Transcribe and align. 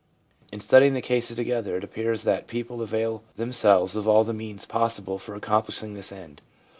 In 0.51 0.59
studying 0.61 0.95
the 0.95 0.99
cases 1.03 1.35
together 1.37 1.77
it 1.77 1.83
appears 1.83 2.23
that 2.23 2.47
people 2.47 2.81
avail 2.81 3.21
themselves 3.35 3.95
of 3.95 4.07
all 4.07 4.23
the 4.23 4.33
means 4.33 4.65
ADOLESCENCE— 4.65 4.73
ALIENATION 4.73 4.73
249 4.73 4.81
possible 5.11 5.17
for 5.19 5.35
accomplishing 5.35 5.93
this 5.93 6.11
end. 6.11 6.41